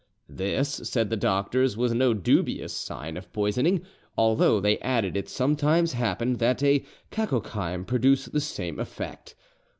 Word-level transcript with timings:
This, 0.29 0.67
said 0.85 1.11
the 1.11 1.15
doctors; 1.15 1.77
was 1.77 1.93
no 1.93 2.15
dubious 2.15 2.73
sign 2.73 3.17
of 3.17 3.31
poisoning; 3.31 3.83
although, 4.17 4.59
they 4.59 4.79
added, 4.79 5.15
it 5.15 5.29
sometimes 5.29 5.93
happened 5.93 6.39
that 6.39 6.63
a 6.63 6.83
'cacochyme' 7.11 7.85
produced 7.85 8.31
the 8.33 8.41
same 8.41 8.79
effect. 8.79 9.35